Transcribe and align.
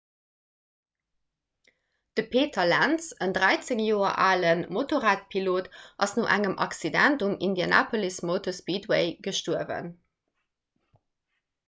de 2.19 2.23
peter 2.35 2.65
lenz 2.71 3.09
en 3.25 3.35
13 3.35 3.83
joer 3.89 4.15
ale 4.27 4.53
motorradpilot 4.77 5.69
ass 6.07 6.17
no 6.21 6.25
engem 6.37 6.57
accident 6.69 7.25
um 7.27 7.35
indianapolis 7.49 8.21
motor 8.31 8.55
speedway 8.63 9.05
gestuerwen 9.29 9.93